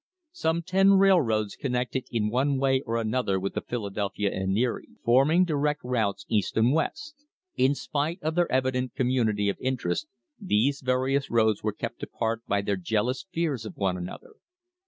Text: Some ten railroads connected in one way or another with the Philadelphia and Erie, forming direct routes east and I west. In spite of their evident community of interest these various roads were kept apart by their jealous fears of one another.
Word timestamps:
Some 0.31 0.63
ten 0.63 0.93
railroads 0.93 1.55
connected 1.55 2.07
in 2.09 2.31
one 2.31 2.57
way 2.57 2.81
or 2.87 2.97
another 2.97 3.39
with 3.39 3.53
the 3.53 3.61
Philadelphia 3.61 4.31
and 4.33 4.57
Erie, 4.57 4.87
forming 5.05 5.43
direct 5.45 5.81
routes 5.83 6.25
east 6.27 6.57
and 6.57 6.69
I 6.69 6.73
west. 6.73 7.23
In 7.55 7.75
spite 7.75 8.17
of 8.23 8.33
their 8.33 8.51
evident 8.51 8.95
community 8.95 9.47
of 9.47 9.57
interest 9.61 10.07
these 10.39 10.81
various 10.83 11.29
roads 11.29 11.61
were 11.61 11.71
kept 11.71 12.01
apart 12.01 12.41
by 12.47 12.61
their 12.63 12.77
jealous 12.77 13.27
fears 13.31 13.63
of 13.63 13.77
one 13.77 13.95
another. 13.95 14.37